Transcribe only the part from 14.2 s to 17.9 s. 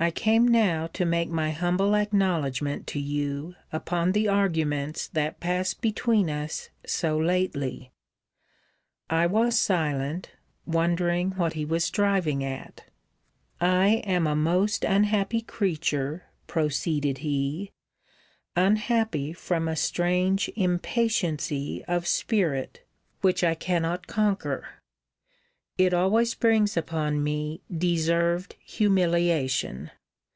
a most unhappy creature, proceeded he: